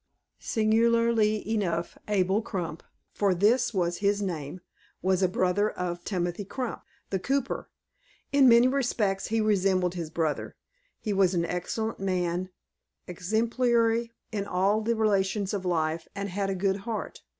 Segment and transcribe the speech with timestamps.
[0.39, 2.81] Singularly enough Abel Crump,
[3.13, 4.61] for this was his name,
[5.03, 6.81] was a brother of Timothy Crump,
[7.11, 7.69] the cooper.
[8.33, 10.55] In many respects he resembled his brother.
[10.99, 12.49] He was an excellent man,
[13.05, 17.21] exemplary in all the relations of life, and had a good heart.